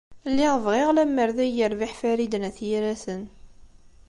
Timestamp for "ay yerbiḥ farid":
1.45-2.33